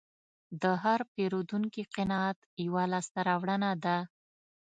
[0.61, 3.97] د هر پیرودونکي قناعت یوه لاسته راوړنه ده.